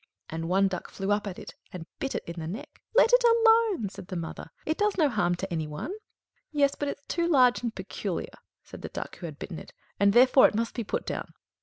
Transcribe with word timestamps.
And 0.31 0.49
one 0.49 0.67
duck 0.67 0.89
flew 0.89 1.11
up 1.11 1.27
at 1.27 1.37
it, 1.37 1.53
and 1.71 1.85
bit 1.99 2.15
it 2.15 2.23
in 2.25 2.39
the 2.39 2.47
neck. 2.47 2.81
"Let 2.95 3.11
it 3.13 3.23
alone," 3.23 3.87
said 3.89 4.07
the 4.07 4.15
mother; 4.15 4.49
"it 4.65 4.79
does 4.79 4.97
no 4.97 5.09
harm 5.09 5.35
to 5.35 5.53
any 5.53 5.67
one." 5.67 5.93
"Yes, 6.51 6.73
but 6.73 6.87
it's 6.87 7.05
too 7.05 7.27
large 7.27 7.61
and 7.61 7.75
peculiar," 7.75 8.33
said 8.63 8.81
the 8.81 8.89
Duck 8.89 9.17
who 9.17 9.27
had 9.27 9.37
bitten 9.37 9.59
it; 9.59 9.73
"and 9.99 10.11
therefore 10.11 10.47
it 10.47 10.55
must 10.55 10.73
be 10.73 10.83
put 10.83 11.05
down." 11.05 11.35